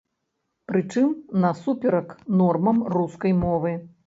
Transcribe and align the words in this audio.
Прычым, 0.71 1.11
насуперак 1.43 2.09
нормам 2.41 2.83
рускай 2.97 3.39
мовы. 3.45 3.77